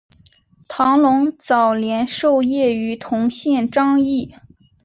[0.67, 4.33] 唐龙早年受业于同县章懋。